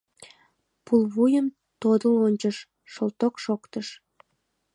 [0.85, 1.47] Пулвуйым
[1.81, 2.57] тодыл ончыш—
[2.91, 3.87] шылток шоктыш.